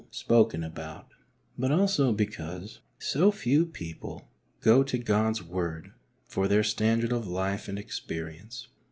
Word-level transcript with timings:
spoken 0.09 0.63
about, 0.63 1.11
but 1.59 1.71
also 1.71 2.11
because 2.11 2.79
so 2.97 3.31
few 3.31 3.67
people 3.67 4.27
go 4.59 4.81
to 4.81 4.97
God's 4.97 5.43
Word 5.43 5.91
for 6.25 6.47
their 6.47 6.63
standard 6.63 7.11
of 7.11 7.27
life 7.27 7.67
and 7.67 7.77
experience. 7.77 8.67